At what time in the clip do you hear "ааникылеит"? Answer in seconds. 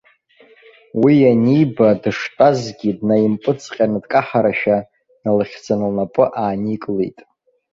6.41-7.17